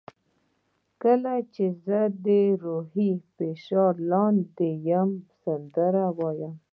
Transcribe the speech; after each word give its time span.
کله 1.03 1.33
چې 1.53 1.65
زه 1.85 1.99
تر 2.23 2.45
روحي 2.63 3.11
فشار 3.35 3.93
لاندې 4.11 4.69
یم 4.89 5.09
سندرې 5.41 6.05
وایم. 6.17 6.53